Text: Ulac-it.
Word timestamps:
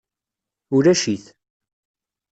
Ulac-it. 0.75 1.25